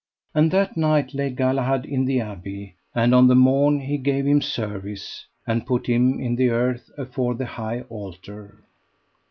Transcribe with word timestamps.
And 0.33 0.49
that 0.49 0.75
night 0.75 1.13
lay 1.13 1.29
Galahad 1.29 1.85
in 1.85 2.05
the 2.05 2.19
abbey; 2.21 2.73
and 2.95 3.13
on 3.13 3.27
the 3.27 3.35
morn 3.35 3.79
he 3.81 3.99
gave 3.99 4.25
him 4.25 4.41
service, 4.41 5.27
and 5.45 5.67
put 5.67 5.85
him 5.85 6.19
in 6.19 6.35
the 6.37 6.49
earth 6.49 6.89
afore 6.97 7.35
the 7.35 7.45
high 7.45 7.81
altar. 7.81 8.63